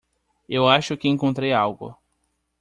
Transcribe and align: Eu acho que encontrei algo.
Eu 0.49 0.67
acho 0.67 0.97
que 0.97 1.07
encontrei 1.07 1.53
algo. 1.53 1.95